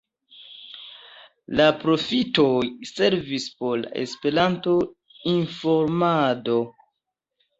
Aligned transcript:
La 1.59 1.65
profitoj 1.81 2.55
servis 2.91 3.45
por 3.59 3.77
la 3.83 3.91
Esperanto-informado. 4.05 6.57